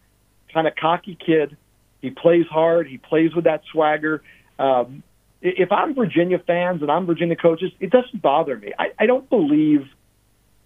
kind 0.52 0.66
of 0.66 0.74
cocky 0.74 1.16
kid 1.24 1.56
he 2.00 2.10
plays 2.10 2.46
hard. 2.50 2.86
He 2.88 2.98
plays 2.98 3.34
with 3.34 3.44
that 3.44 3.62
swagger. 3.72 4.22
Um, 4.58 5.02
if 5.40 5.70
I'm 5.70 5.94
Virginia 5.94 6.38
fans 6.44 6.82
and 6.82 6.90
I'm 6.90 7.06
Virginia 7.06 7.36
coaches, 7.36 7.70
it 7.80 7.90
doesn't 7.90 8.20
bother 8.20 8.56
me. 8.56 8.72
I, 8.78 8.86
I 8.98 9.06
don't 9.06 9.28
believe, 9.30 9.86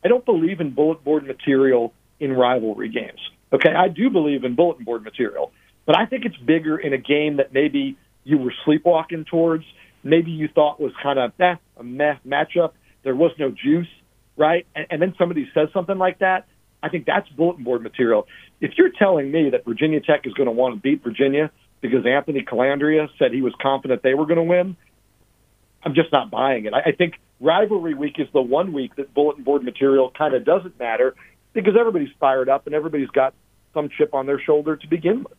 I 0.05 0.09
don't 0.09 0.25
believe 0.25 0.61
in 0.61 0.75
bullet 0.75 1.05
board 1.05 1.27
material 1.27 1.93
in 2.21 2.33
rivalry 2.33 2.89
games. 2.89 3.21
Okay, 3.53 3.75
I 3.75 3.89
do 3.89 4.09
believe 4.09 4.45
in 4.45 4.55
bulletin 4.55 4.85
board 4.85 5.03
material, 5.03 5.53
but 5.85 5.97
I 5.97 6.07
think 6.07 6.25
it's 6.25 6.37
bigger 6.37 6.79
in 6.79 6.95
a 6.95 6.99
game 6.99 7.37
that 7.37 7.53
maybe 7.53 7.99
you 8.25 8.39
were 8.39 8.55
sleepwalking 8.65 9.27
towards. 9.27 9.65
Maybe 10.03 10.31
you 10.31 10.49
thought 10.49 10.81
was 10.81 10.93
kind 11.03 11.19
of 11.19 11.33
eh, 11.39 11.57
a 11.77 11.85
meh 11.85 12.17
matchup. 12.27 12.73
There 13.03 13.15
was 13.15 13.33
no 13.39 13.51
juice, 13.51 13.89
right? 14.37 14.67
And, 14.75 14.87
and 14.91 15.03
then 15.03 15.15
somebody 15.19 15.51
says 15.53 15.69
something 15.75 15.99
like 15.99 16.21
that. 16.21 16.47
I 16.83 16.89
think 16.89 17.07
that's 17.07 17.29
bulletin 17.29 17.63
board 17.63 17.83
material. 17.83 18.27
If 18.63 18.79
you're 18.79 18.93
telling 18.97 19.31
me 19.31 19.51
that 19.51 19.65
Virginia 19.65 20.01
Tech 20.01 20.25
is 20.25 20.33
going 20.35 20.47
to 20.47 20.53
want 20.53 20.77
to 20.77 20.81
beat 20.81 21.03
Virginia 21.03 21.51
because 21.81 22.07
Anthony 22.07 22.43
Colandrea 22.43 23.09
said 23.19 23.33
he 23.33 23.43
was 23.43 23.53
confident 23.61 24.05
they 24.05 24.15
were 24.15 24.25
going 24.25 24.37
to 24.37 24.45
win, 24.45 24.77
I'm 25.83 25.95
just 25.95 26.13
not 26.13 26.31
buying 26.31 26.67
it. 26.67 26.73
I, 26.73 26.91
I 26.91 26.93
think 26.93 27.15
rivalry 27.41 27.95
week 27.95 28.21
is 28.21 28.29
the 28.33 28.41
one 28.41 28.73
week 28.73 28.95
that 28.97 29.13
bulletin 29.13 29.43
board 29.43 29.65
material 29.65 30.13
kind 30.17 30.33
of 30.33 30.45
doesn't 30.45 30.79
matter 30.79 31.17
because 31.53 31.75
everybody's 31.79 32.15
fired 32.21 32.49
up 32.49 32.67
and 32.67 32.75
everybody's 32.75 33.11
got 33.11 33.35
some 33.75 33.89
chip 33.99 34.15
on 34.15 34.27
their 34.27 34.41
shoulder 34.41 34.77
to 34.77 34.87
begin 34.87 35.25
with. 35.25 35.37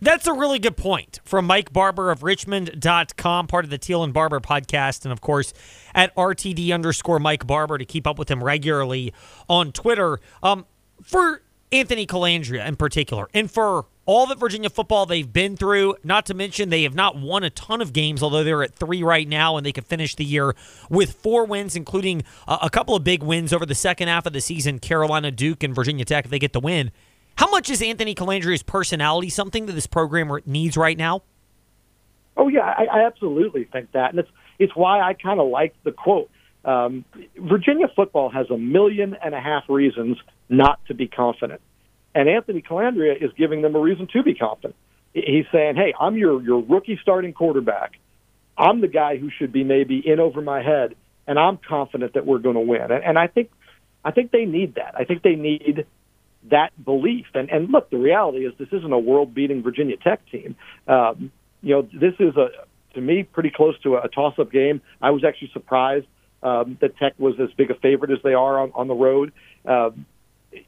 That's 0.00 0.26
a 0.26 0.32
really 0.32 0.58
good 0.58 0.78
point 0.78 1.20
from 1.22 1.44
Mike 1.44 1.70
Barber 1.70 2.10
of 2.10 2.22
Richmond.com, 2.22 3.46
part 3.46 3.64
of 3.64 3.70
the 3.70 3.78
Teel 3.78 4.02
and 4.02 4.12
Barber 4.12 4.40
podcast. 4.40 5.04
And 5.04 5.12
of 5.12 5.20
course, 5.20 5.52
at 5.94 6.14
RTD 6.16 6.72
underscore 6.72 7.20
Mike 7.20 7.46
Barber 7.46 7.76
to 7.76 7.84
keep 7.84 8.06
up 8.06 8.18
with 8.18 8.30
him 8.30 8.42
regularly 8.42 9.12
on 9.48 9.70
Twitter. 9.70 10.18
Um, 10.42 10.66
for 11.02 11.42
Anthony 11.74 12.06
Colandrea 12.06 12.66
in 12.66 12.76
particular, 12.76 13.28
and 13.34 13.50
for 13.50 13.86
all 14.06 14.26
that 14.26 14.38
Virginia 14.38 14.70
football 14.70 15.06
they've 15.06 15.32
been 15.32 15.56
through, 15.56 15.96
not 16.04 16.26
to 16.26 16.34
mention 16.34 16.68
they 16.68 16.84
have 16.84 16.94
not 16.94 17.16
won 17.16 17.42
a 17.42 17.50
ton 17.50 17.80
of 17.80 17.92
games, 17.92 18.22
although 18.22 18.44
they're 18.44 18.62
at 18.62 18.74
three 18.74 19.02
right 19.02 19.26
now, 19.26 19.56
and 19.56 19.66
they 19.66 19.72
could 19.72 19.86
finish 19.86 20.14
the 20.14 20.24
year 20.24 20.54
with 20.88 21.14
four 21.14 21.44
wins, 21.44 21.74
including 21.74 22.22
a 22.46 22.70
couple 22.70 22.94
of 22.94 23.02
big 23.02 23.22
wins 23.22 23.52
over 23.52 23.66
the 23.66 23.74
second 23.74 24.08
half 24.08 24.26
of 24.26 24.32
the 24.32 24.40
season 24.40 24.78
Carolina, 24.78 25.30
Duke, 25.30 25.62
and 25.62 25.74
Virginia 25.74 26.04
Tech 26.04 26.26
if 26.26 26.30
they 26.30 26.38
get 26.38 26.52
the 26.52 26.60
win. 26.60 26.90
How 27.36 27.50
much 27.50 27.68
is 27.68 27.82
Anthony 27.82 28.14
Colandrea's 28.14 28.62
personality 28.62 29.28
something 29.28 29.66
that 29.66 29.72
this 29.72 29.88
program 29.88 30.30
needs 30.46 30.76
right 30.76 30.96
now? 30.96 31.22
Oh, 32.36 32.48
yeah, 32.48 32.62
I, 32.62 32.84
I 32.84 33.06
absolutely 33.06 33.64
think 33.64 33.90
that. 33.92 34.10
And 34.10 34.20
it's, 34.20 34.30
it's 34.58 34.76
why 34.76 35.00
I 35.00 35.14
kind 35.14 35.40
of 35.40 35.48
like 35.48 35.74
the 35.82 35.92
quote. 35.92 36.30
Um, 36.64 37.04
Virginia 37.36 37.86
football 37.94 38.30
has 38.30 38.50
a 38.50 38.56
million 38.56 39.16
and 39.22 39.34
a 39.34 39.40
half 39.40 39.64
reasons 39.68 40.16
not 40.48 40.80
to 40.86 40.94
be 40.94 41.06
confident. 41.06 41.60
And 42.14 42.28
Anthony 42.28 42.62
Colandrea 42.62 43.22
is 43.22 43.30
giving 43.36 43.62
them 43.62 43.74
a 43.74 43.80
reason 43.80 44.08
to 44.12 44.22
be 44.22 44.34
confident. 44.34 44.76
He's 45.12 45.46
saying, 45.52 45.76
"Hey, 45.76 45.94
I'm 45.98 46.16
your 46.16 46.42
your 46.42 46.60
rookie 46.62 46.98
starting 47.02 47.32
quarterback. 47.32 47.92
I'm 48.56 48.80
the 48.80 48.88
guy 48.88 49.16
who 49.16 49.30
should 49.30 49.52
be 49.52 49.64
maybe 49.64 50.02
in 50.04 50.20
over 50.20 50.40
my 50.40 50.62
head, 50.62 50.94
and 51.26 51.38
I'm 51.38 51.58
confident 51.58 52.14
that 52.14 52.24
we're 52.26 52.38
going 52.38 52.54
to 52.54 52.60
win." 52.60 52.82
And, 52.82 53.04
and 53.04 53.18
I 53.18 53.26
think, 53.26 53.50
I 54.04 54.10
think 54.10 54.30
they 54.30 54.44
need 54.44 54.76
that. 54.76 54.94
I 54.96 55.04
think 55.04 55.22
they 55.22 55.34
need 55.34 55.86
that 56.50 56.70
belief. 56.84 57.26
And 57.34 57.50
and 57.50 57.70
look, 57.70 57.90
the 57.90 57.98
reality 57.98 58.46
is 58.46 58.52
this 58.58 58.68
isn't 58.72 58.92
a 58.92 58.98
world-beating 58.98 59.62
Virginia 59.62 59.96
Tech 59.96 60.20
team. 60.30 60.56
Um, 60.88 61.30
you 61.62 61.74
know, 61.74 61.82
this 61.82 62.14
is 62.18 62.36
a 62.36 62.48
to 62.94 63.00
me 63.00 63.24
pretty 63.24 63.50
close 63.50 63.78
to 63.82 63.96
a, 63.96 64.02
a 64.02 64.08
toss-up 64.08 64.50
game. 64.52 64.80
I 65.02 65.10
was 65.10 65.24
actually 65.24 65.50
surprised 65.52 66.06
um, 66.44 66.78
that 66.80 66.96
Tech 66.98 67.14
was 67.18 67.34
as 67.40 67.48
big 67.56 67.70
a 67.70 67.74
favorite 67.74 68.10
as 68.10 68.18
they 68.22 68.34
are 68.34 68.60
on, 68.60 68.72
on 68.74 68.86
the 68.86 68.94
road. 68.94 69.32
Um, 69.66 70.06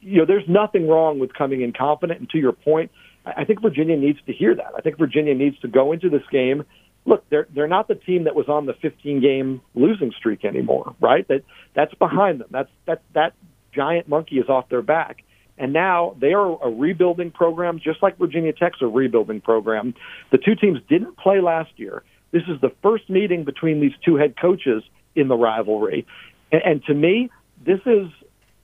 you 0.01 0.17
know, 0.17 0.25
there's 0.25 0.47
nothing 0.47 0.87
wrong 0.87 1.19
with 1.19 1.33
coming 1.33 1.61
in 1.61 1.71
confident. 1.71 2.19
And 2.19 2.29
to 2.31 2.37
your 2.37 2.51
point, 2.51 2.91
I 3.25 3.45
think 3.45 3.61
Virginia 3.61 3.95
needs 3.95 4.19
to 4.25 4.33
hear 4.33 4.55
that. 4.55 4.71
I 4.77 4.81
think 4.81 4.97
Virginia 4.97 5.33
needs 5.33 5.57
to 5.59 5.67
go 5.67 5.91
into 5.91 6.09
this 6.09 6.23
game. 6.31 6.65
Look, 7.05 7.23
they're 7.29 7.47
they're 7.53 7.67
not 7.67 7.87
the 7.87 7.95
team 7.95 8.25
that 8.25 8.35
was 8.35 8.49
on 8.49 8.65
the 8.65 8.73
15 8.73 9.21
game 9.21 9.61
losing 9.75 10.11
streak 10.17 10.43
anymore, 10.43 10.95
right? 10.99 11.25
That 11.29 11.43
that's 11.73 11.93
behind 11.95 12.41
them. 12.41 12.49
That's 12.51 12.69
that 12.85 13.01
that 13.13 13.33
giant 13.73 14.09
monkey 14.09 14.37
is 14.39 14.49
off 14.49 14.67
their 14.69 14.81
back. 14.81 15.23
and 15.57 15.73
now 15.73 16.15
they 16.19 16.33
are 16.33 16.63
a 16.63 16.69
rebuilding 16.69 17.31
program, 17.31 17.79
just 17.79 18.01
like 18.03 18.17
Virginia 18.17 18.53
Tech's 18.53 18.81
a 18.81 18.87
rebuilding 18.87 19.41
program. 19.41 19.93
The 20.31 20.37
two 20.37 20.55
teams 20.55 20.79
didn't 20.87 21.17
play 21.17 21.41
last 21.41 21.71
year. 21.77 22.03
This 22.31 22.43
is 22.47 22.59
the 22.61 22.71
first 22.83 23.09
meeting 23.09 23.43
between 23.43 23.79
these 23.79 23.93
two 24.03 24.15
head 24.15 24.35
coaches 24.39 24.83
in 25.17 25.27
the 25.27 25.35
rivalry. 25.35 26.05
And, 26.51 26.61
and 26.63 26.83
to 26.85 26.93
me, 26.93 27.29
this 27.65 27.79
is 27.85 28.07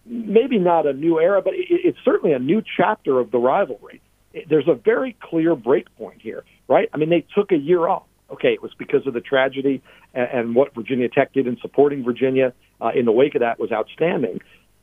maybe 0.05 0.59
not 0.59 0.85
a 0.85 0.93
new 0.93 1.19
era, 1.19 1.41
but 1.41 1.53
it, 1.53 1.65
it's 1.69 1.97
certainly 2.05 2.33
a 2.33 2.39
new 2.39 2.61
chapter 2.77 3.19
of 3.19 3.31
the 3.31 3.39
rivalry. 3.39 4.01
There's 4.49 4.67
a 4.67 4.73
very 4.73 5.15
clear 5.21 5.55
break 5.55 5.93
point 5.95 6.21
here, 6.21 6.43
right? 6.67 6.89
I 6.93 6.97
mean, 6.97 7.09
they 7.09 7.25
took 7.35 7.51
a 7.51 7.57
year 7.57 7.87
off. 7.87 8.03
Okay, 8.31 8.53
it 8.53 8.63
was 8.63 8.71
because 8.79 9.05
of 9.05 9.13
the 9.13 9.21
tragedy 9.21 9.83
and, 10.13 10.29
and 10.31 10.55
what 10.55 10.73
Virginia 10.73 11.07
Tech 11.07 11.33
did 11.33 11.45
in 11.45 11.57
supporting 11.61 12.03
Virginia 12.03 12.53
uh, 12.81 12.91
in 12.95 13.05
the 13.05 13.11
wake 13.11 13.35
of 13.35 13.41
that 13.41 13.59
was 13.59 13.71
outstanding. 13.71 14.39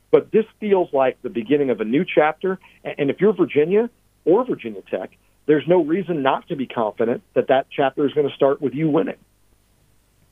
But 0.09 0.31
this 0.31 0.45
feels 0.59 0.89
like 0.93 1.21
the 1.21 1.29
beginning 1.29 1.69
of 1.69 1.81
a 1.81 1.85
new 1.85 2.05
chapter. 2.05 2.59
And 2.83 3.09
if 3.09 3.19
you're 3.19 3.33
Virginia 3.33 3.89
or 4.23 4.45
Virginia 4.45 4.81
Tech, 4.89 5.11
there's 5.47 5.67
no 5.67 5.83
reason 5.83 6.21
not 6.21 6.47
to 6.49 6.55
be 6.55 6.67
confident 6.67 7.23
that 7.33 7.47
that 7.47 7.67
chapter 7.75 8.05
is 8.05 8.13
going 8.13 8.29
to 8.29 8.35
start 8.35 8.61
with 8.61 8.73
you 8.73 8.89
winning. 8.89 9.17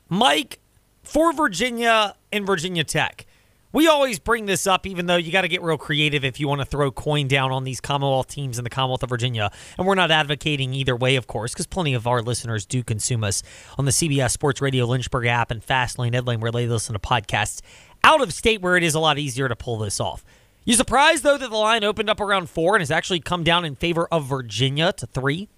Mike, 0.08 0.58
for 1.02 1.32
Virginia 1.32 2.14
and 2.32 2.46
Virginia 2.46 2.84
Tech, 2.84 3.26
we 3.72 3.86
always 3.86 4.18
bring 4.18 4.46
this 4.46 4.66
up, 4.66 4.84
even 4.84 5.06
though 5.06 5.16
you 5.16 5.30
got 5.30 5.42
to 5.42 5.48
get 5.48 5.62
real 5.62 5.78
creative 5.78 6.24
if 6.24 6.40
you 6.40 6.48
want 6.48 6.60
to 6.60 6.64
throw 6.64 6.90
coin 6.90 7.28
down 7.28 7.52
on 7.52 7.62
these 7.62 7.80
Commonwealth 7.80 8.26
teams 8.26 8.58
in 8.58 8.64
the 8.64 8.70
Commonwealth 8.70 9.04
of 9.04 9.08
Virginia. 9.08 9.50
And 9.78 9.86
we're 9.86 9.94
not 9.94 10.10
advocating 10.10 10.74
either 10.74 10.96
way, 10.96 11.14
of 11.14 11.28
course, 11.28 11.52
because 11.52 11.68
plenty 11.68 11.94
of 11.94 12.06
our 12.06 12.20
listeners 12.20 12.66
do 12.66 12.82
consume 12.82 13.22
us 13.22 13.44
on 13.78 13.84
the 13.84 13.92
CBS 13.92 14.32
Sports 14.32 14.60
Radio 14.60 14.86
Lynchburg 14.86 15.26
app 15.26 15.52
and 15.52 15.64
Fastlane, 15.64 16.14
Edlane, 16.14 16.40
where 16.40 16.50
they 16.50 16.66
listen 16.66 16.94
to 16.94 16.98
podcasts 16.98 17.60
out 18.02 18.20
of 18.20 18.32
state 18.32 18.60
where 18.60 18.76
it 18.76 18.82
is 18.82 18.94
a 18.94 19.00
lot 19.00 19.18
easier 19.18 19.48
to 19.48 19.54
pull 19.54 19.78
this 19.78 20.00
off. 20.00 20.24
You 20.64 20.74
surprised, 20.74 21.22
though, 21.22 21.38
that 21.38 21.50
the 21.50 21.56
line 21.56 21.84
opened 21.84 22.10
up 22.10 22.20
around 22.20 22.50
four 22.50 22.74
and 22.74 22.80
has 22.80 22.90
actually 22.90 23.20
come 23.20 23.44
down 23.44 23.64
in 23.64 23.76
favor 23.76 24.08
of 24.10 24.26
Virginia 24.26 24.92
to 24.94 25.06
three? 25.06 25.48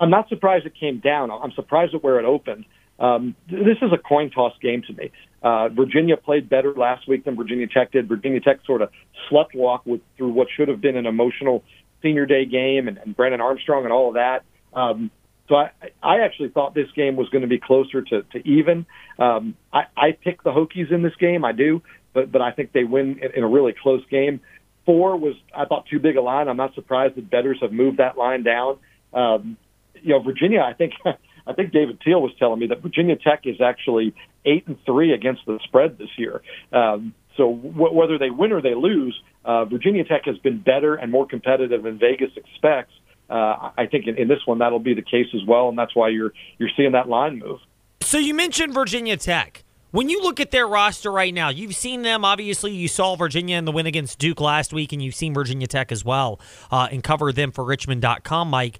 I'm 0.00 0.10
not 0.10 0.28
surprised 0.28 0.66
it 0.66 0.74
came 0.74 0.98
down. 0.98 1.30
I'm 1.30 1.52
surprised 1.52 1.94
at 1.94 2.02
where 2.02 2.18
it 2.18 2.24
opened. 2.24 2.64
Um, 3.00 3.34
this 3.48 3.78
is 3.80 3.92
a 3.92 3.98
coin 3.98 4.30
toss 4.30 4.52
game 4.60 4.82
to 4.86 4.92
me. 4.92 5.10
Uh, 5.42 5.70
Virginia 5.70 6.16
played 6.18 6.50
better 6.50 6.74
last 6.74 7.08
week 7.08 7.24
than 7.24 7.34
Virginia 7.34 7.66
Tech 7.66 7.92
did. 7.92 8.08
Virginia 8.08 8.40
Tech 8.40 8.58
sort 8.66 8.82
of 8.82 8.90
slept 9.28 9.54
walk 9.54 9.86
with, 9.86 10.02
through 10.18 10.32
what 10.32 10.48
should 10.54 10.68
have 10.68 10.82
been 10.82 10.96
an 10.96 11.06
emotional 11.06 11.64
senior 12.02 12.26
day 12.26 12.44
game 12.44 12.88
and, 12.88 12.98
and 12.98 13.16
Brennan 13.16 13.40
Armstrong 13.40 13.84
and 13.84 13.92
all 13.92 14.08
of 14.08 14.14
that. 14.14 14.44
Um, 14.74 15.10
so 15.48 15.56
I, 15.56 15.70
I 16.02 16.20
actually 16.20 16.50
thought 16.50 16.74
this 16.74 16.90
game 16.94 17.16
was 17.16 17.28
going 17.30 17.42
to 17.42 17.48
be 17.48 17.58
closer 17.58 18.02
to, 18.02 18.22
to 18.22 18.48
even. 18.48 18.86
Um, 19.18 19.56
I, 19.72 19.84
I 19.96 20.12
pick 20.12 20.42
the 20.42 20.50
Hokies 20.50 20.92
in 20.92 21.02
this 21.02 21.14
game. 21.18 21.44
I 21.44 21.52
do, 21.52 21.82
but 22.12 22.30
but 22.30 22.40
I 22.40 22.52
think 22.52 22.72
they 22.72 22.84
win 22.84 23.18
in, 23.20 23.32
in 23.38 23.42
a 23.42 23.48
really 23.48 23.74
close 23.82 24.02
game. 24.10 24.40
Four 24.86 25.16
was 25.16 25.34
I 25.54 25.64
thought 25.64 25.86
too 25.90 25.98
big 25.98 26.16
a 26.16 26.22
line. 26.22 26.48
I'm 26.48 26.56
not 26.56 26.74
surprised 26.74 27.16
that 27.16 27.28
bettors 27.30 27.58
have 27.62 27.72
moved 27.72 27.98
that 27.98 28.16
line 28.16 28.44
down. 28.44 28.78
Um, 29.12 29.56
you 29.94 30.10
know, 30.10 30.22
Virginia. 30.22 30.60
I 30.60 30.72
think 30.72 30.92
I 31.50 31.54
think 31.54 31.72
David 31.72 32.00
Teel 32.00 32.22
was 32.22 32.32
telling 32.38 32.60
me 32.60 32.68
that 32.68 32.80
Virginia 32.80 33.16
Tech 33.16 33.40
is 33.44 33.60
actually 33.60 34.14
eight 34.44 34.66
and 34.68 34.78
three 34.86 35.12
against 35.12 35.42
the 35.46 35.58
spread 35.64 35.98
this 35.98 36.10
year. 36.16 36.42
Um, 36.72 37.12
so 37.36 37.54
w- 37.54 37.92
whether 37.92 38.18
they 38.18 38.30
win 38.30 38.52
or 38.52 38.62
they 38.62 38.74
lose, 38.74 39.20
uh, 39.44 39.64
Virginia 39.64 40.04
Tech 40.04 40.22
has 40.26 40.38
been 40.38 40.60
better 40.60 40.94
and 40.94 41.10
more 41.10 41.26
competitive 41.26 41.82
than 41.82 41.98
Vegas 41.98 42.30
expects. 42.36 42.92
Uh, 43.28 43.70
I 43.76 43.86
think 43.90 44.06
in, 44.06 44.16
in 44.16 44.28
this 44.28 44.40
one 44.44 44.58
that'll 44.58 44.78
be 44.78 44.94
the 44.94 45.02
case 45.02 45.28
as 45.34 45.46
well, 45.46 45.68
and 45.68 45.78
that's 45.78 45.94
why 45.94 46.08
you're 46.08 46.32
you're 46.58 46.70
seeing 46.76 46.92
that 46.92 47.08
line 47.08 47.38
move. 47.38 47.60
So 48.00 48.18
you 48.18 48.34
mentioned 48.34 48.74
Virginia 48.74 49.16
Tech. 49.16 49.64
When 49.92 50.08
you 50.08 50.22
look 50.22 50.38
at 50.38 50.52
their 50.52 50.68
roster 50.68 51.10
right 51.10 51.34
now, 51.34 51.48
you've 51.48 51.74
seen 51.74 52.02
them. 52.02 52.24
Obviously, 52.24 52.72
you 52.72 52.86
saw 52.86 53.16
Virginia 53.16 53.56
in 53.56 53.64
the 53.64 53.72
win 53.72 53.86
against 53.86 54.20
Duke 54.20 54.40
last 54.40 54.72
week, 54.72 54.92
and 54.92 55.02
you've 55.02 55.16
seen 55.16 55.34
Virginia 55.34 55.66
Tech 55.66 55.90
as 55.90 56.04
well 56.04 56.40
uh, 56.70 56.88
and 56.92 57.02
cover 57.02 57.32
them 57.32 57.50
for 57.50 57.64
Richmond.com, 57.64 58.48
Mike. 58.48 58.78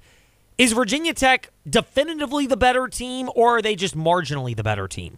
Is 0.61 0.75
Virginia 0.75 1.15
Tech 1.15 1.49
definitively 1.67 2.47
the 2.47 2.55
better 2.55 2.87
team, 2.87 3.31
or 3.35 3.57
are 3.57 3.63
they 3.63 3.75
just 3.75 3.97
marginally 3.97 4.55
the 4.55 4.63
better 4.63 4.87
team? 4.87 5.17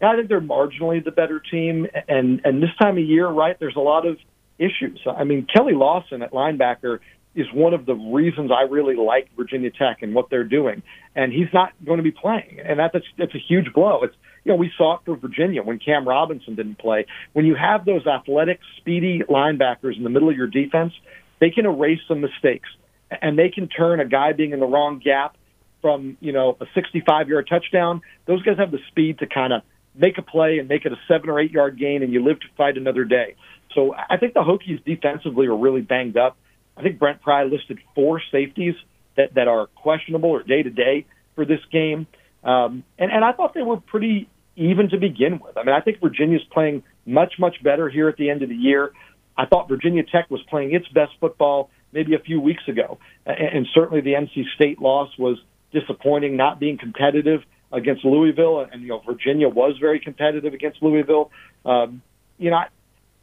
I 0.00 0.14
think 0.14 0.28
they're 0.28 0.40
marginally 0.40 1.04
the 1.04 1.10
better 1.10 1.40
team, 1.40 1.88
and 2.06 2.40
and 2.44 2.62
this 2.62 2.70
time 2.80 2.96
of 2.96 3.02
year, 3.02 3.26
right? 3.26 3.58
There's 3.58 3.74
a 3.74 3.80
lot 3.80 4.06
of 4.06 4.18
issues. 4.56 5.00
I 5.04 5.24
mean, 5.24 5.48
Keli 5.52 5.76
Lawson 5.76 6.22
at 6.22 6.30
linebacker 6.30 7.00
is 7.34 7.48
one 7.52 7.74
of 7.74 7.86
the 7.86 7.94
reasons 7.94 8.52
I 8.52 8.70
really 8.70 8.94
like 8.94 9.28
Virginia 9.36 9.72
Tech 9.72 10.02
and 10.02 10.14
what 10.14 10.30
they're 10.30 10.44
doing, 10.44 10.84
and 11.16 11.32
he's 11.32 11.52
not 11.52 11.72
going 11.84 11.96
to 11.96 12.04
be 12.04 12.12
playing, 12.12 12.60
and 12.64 12.78
that's 12.78 12.94
that's 13.18 13.34
a 13.34 13.42
huge 13.48 13.72
blow. 13.74 14.04
It's 14.04 14.14
you 14.44 14.52
know 14.52 14.56
we 14.56 14.70
saw 14.78 14.94
it 14.94 15.00
for 15.06 15.16
Virginia 15.16 15.64
when 15.64 15.80
Kam 15.80 16.06
Robinson 16.06 16.54
didn't 16.54 16.78
play. 16.78 17.06
When 17.32 17.46
you 17.46 17.56
have 17.56 17.84
those 17.84 18.06
athletic, 18.06 18.60
speedy 18.76 19.22
linebackers 19.28 19.96
in 19.96 20.04
the 20.04 20.10
middle 20.10 20.30
of 20.30 20.36
your 20.36 20.46
defense, 20.46 20.92
they 21.40 21.50
can 21.50 21.66
erase 21.66 21.98
some 22.06 22.20
mistakes 22.20 22.68
and 23.10 23.38
they 23.38 23.48
can 23.48 23.68
turn 23.68 24.00
a 24.00 24.04
guy 24.04 24.32
being 24.32 24.52
in 24.52 24.60
the 24.60 24.66
wrong 24.66 25.00
gap 25.02 25.36
from 25.80 26.16
you 26.20 26.32
know 26.32 26.56
a 26.60 26.66
65 26.74 27.28
yard 27.28 27.46
touchdown. 27.48 28.00
Those 28.26 28.42
guys 28.42 28.58
have 28.58 28.70
the 28.70 28.80
speed 28.88 29.18
to 29.20 29.26
kind 29.26 29.52
of 29.52 29.62
make 29.94 30.18
a 30.18 30.22
play 30.22 30.58
and 30.58 30.68
make 30.68 30.84
it 30.84 30.92
a 30.92 30.96
seven 31.08 31.30
or 31.30 31.40
eight 31.40 31.52
yard 31.52 31.78
gain, 31.78 32.02
and 32.02 32.12
you 32.12 32.24
live 32.24 32.40
to 32.40 32.46
fight 32.56 32.76
another 32.76 33.04
day. 33.04 33.36
So 33.74 33.94
I 33.94 34.16
think 34.16 34.34
the 34.34 34.40
Hokies 34.40 34.84
defensively 34.84 35.46
are 35.46 35.56
really 35.56 35.82
banged 35.82 36.16
up. 36.16 36.36
I 36.76 36.82
think 36.82 36.98
Brent 36.98 37.22
Pry 37.22 37.44
listed 37.44 37.78
four 37.94 38.20
safeties 38.32 38.74
that 39.16 39.34
that 39.34 39.48
are 39.48 39.66
questionable 39.68 40.30
or 40.30 40.42
day 40.42 40.62
to 40.62 40.70
day 40.70 41.06
for 41.34 41.44
this 41.44 41.60
game, 41.70 42.06
um, 42.44 42.84
and 42.98 43.10
and 43.10 43.24
I 43.24 43.32
thought 43.32 43.54
they 43.54 43.62
were 43.62 43.78
pretty 43.78 44.28
even 44.56 44.88
to 44.90 44.98
begin 44.98 45.38
with. 45.38 45.56
I 45.56 45.62
mean, 45.62 45.74
I 45.74 45.80
think 45.80 46.00
Virginia's 46.00 46.44
playing 46.50 46.82
much 47.04 47.34
much 47.38 47.62
better 47.62 47.88
here 47.88 48.08
at 48.08 48.16
the 48.16 48.30
end 48.30 48.42
of 48.42 48.48
the 48.48 48.56
year. 48.56 48.92
I 49.38 49.44
thought 49.44 49.68
Virginia 49.68 50.02
Tech 50.02 50.30
was 50.30 50.40
playing 50.48 50.74
its 50.74 50.88
best 50.88 51.12
football 51.20 51.70
maybe 51.92 52.14
a 52.14 52.18
few 52.18 52.40
weeks 52.40 52.62
ago. 52.68 52.98
And 53.24 53.66
certainly 53.74 54.00
the 54.00 54.12
NC 54.12 54.44
State 54.54 54.80
loss 54.80 55.10
was 55.18 55.38
disappointing, 55.72 56.36
not 56.36 56.60
being 56.60 56.78
competitive 56.78 57.40
against 57.72 58.04
Louisville. 58.04 58.66
And, 58.70 58.82
you 58.82 58.88
know, 58.88 59.02
Virginia 59.04 59.48
was 59.48 59.76
very 59.80 60.00
competitive 60.00 60.54
against 60.54 60.82
Louisville. 60.82 61.30
Um, 61.64 62.02
you 62.38 62.50
know, 62.50 62.56
I, 62.56 62.66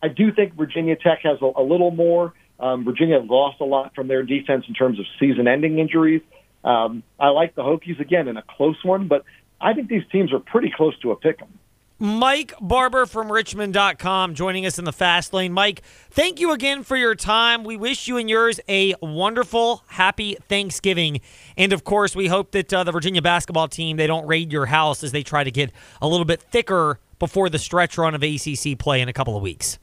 I 0.01 0.08
do 0.10 0.32
think 0.34 0.55
Virginia 0.55 0.96
Tech 0.96 1.20
has 1.24 1.38
a, 1.41 1.51
a 1.58 1.63
little 1.63 1.91
more. 1.91 2.34
Um, 2.60 2.86
Virginia 2.86 3.20
lost 3.20 3.62
a 3.62 3.65
lot 3.65 3.93
from 3.96 4.08
their 4.08 4.24
defense 4.24 4.65
in 4.67 4.74
terms 4.74 5.00
of 5.00 5.05
season 5.20 5.48
ending 5.48 5.79
injuries. 5.79 6.22
Um, 6.63 7.03
I 7.20 7.29
like 7.29 7.55
the 7.55 7.62
Hokies 7.62 8.00
again 8.00 8.27
in 8.27 8.38
a 8.38 8.43
close 8.43 8.77
one, 8.84 9.08
but 9.08 9.25
I 9.60 9.74
think 9.74 9.89
these 9.89 10.03
teams 10.12 10.32
are 10.34 10.39
pretty 10.39 10.72
close 10.75 10.98
to 11.00 11.12
a 11.12 11.15
pick 11.15 11.41
'em. 11.41 11.60
Mike 12.04 12.54
Barber 12.60 13.06
from 13.06 13.32
Richmond.com 13.32 14.34
joining 14.34 14.66
us 14.66 14.78
in 14.78 14.84
the 14.84 14.92
fast 14.92 15.32
lane. 15.32 15.54
Mike, 15.54 15.84
thank 16.12 16.38
you 16.38 16.52
again 16.52 16.84
for 16.84 16.98
your 16.98 17.16
time. 17.16 17.64
We 17.64 17.78
wish 17.78 18.10
you 18.10 18.18
and 18.18 18.30
yours 18.30 18.60
a 18.68 18.94
wonderful, 19.02 19.86
happy 19.88 20.36
Thanksgiving. 20.50 21.22
And 21.56 21.72
of 21.72 21.86
course, 21.86 22.14
we 22.14 22.28
hope 22.28 22.52
that 22.52 22.74
uh, 22.74 22.84
the 22.84 22.92
Virginia 22.92 23.22
basketball 23.22 23.70
team, 23.70 23.96
they 23.96 24.06
don't 24.06 24.28
raid 24.28 24.52
your 24.52 24.66
house 24.66 25.02
as 25.02 25.14
they 25.14 25.24
try 25.24 25.46
to 25.46 25.52
get 25.52 25.72
a 26.02 26.08
little 26.10 26.26
bit 26.26 26.42
thicker 26.42 27.00
before 27.20 27.48
the 27.48 27.58
stretch 27.58 27.98
run 27.98 28.14
of 28.14 28.22
ACC 28.22 28.78
play 28.78 29.00
in 29.00 29.08
a 29.08 29.14
couple 29.14 29.38
of 29.38 29.42
weeks 29.42 29.80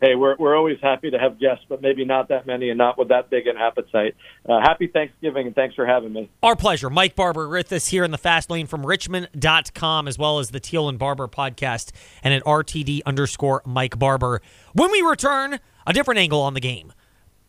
hey, 0.00 0.14
we're 0.14 0.36
we're 0.36 0.56
always 0.56 0.78
happy 0.82 1.10
to 1.10 1.18
have 1.18 1.38
guests, 1.38 1.64
but 1.68 1.82
maybe 1.82 2.04
not 2.04 2.28
that 2.28 2.46
many 2.46 2.70
and 2.70 2.78
not 2.78 2.98
with 2.98 3.08
that 3.08 3.30
big 3.30 3.46
an 3.46 3.56
appetite. 3.56 4.14
Uh, 4.48 4.60
happy 4.60 4.86
Thanksgiving 4.86 5.46
and 5.46 5.54
thanks 5.54 5.74
for 5.74 5.86
having 5.86 6.12
me. 6.12 6.30
Our 6.42 6.56
pleasure. 6.56 6.90
Mike 6.90 7.14
Barber 7.14 7.48
with 7.48 7.72
us 7.72 7.88
here 7.88 8.04
in 8.04 8.10
the 8.10 8.18
Fast 8.18 8.50
Lane 8.50 8.66
from 8.66 8.84
Richmond.com, 8.84 10.08
as 10.08 10.18
well 10.18 10.38
as 10.38 10.50
the 10.50 10.60
Teel 10.60 10.88
and 10.88 10.98
Barber 10.98 11.28
podcast 11.28 11.92
and 12.22 12.34
at 12.34 12.44
RTD 12.44 13.02
underscore 13.06 13.62
Mike 13.64 13.98
Barber. 13.98 14.40
When 14.72 14.90
we 14.90 15.00
return, 15.02 15.60
a 15.86 15.92
different 15.92 16.18
angle 16.18 16.40
on 16.40 16.54
the 16.54 16.60
game. 16.60 16.92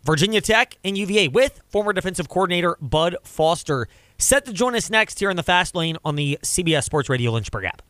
Virginia 0.03 0.39
Tech 0.39 0.77
and 0.85 0.97
UVA 0.97 1.27
with 1.27 1.61
former 1.67 1.91
defensive 1.91 2.29
coordinator 2.29 2.77
Bud 2.79 3.17
Foster. 3.23 3.87
Set 4.17 4.45
to 4.45 4.53
join 4.53 4.73
us 4.73 4.89
next 4.89 5.19
here 5.19 5.29
in 5.29 5.35
the 5.35 5.43
Fast 5.43 5.75
Lane 5.75 5.97
on 6.05 6.15
the 6.15 6.39
CBS 6.41 6.83
Sports 6.83 7.09
Radio 7.09 7.31
Lynchburg 7.31 7.65
app. 7.65 7.81